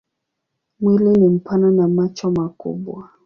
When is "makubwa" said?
2.31-3.09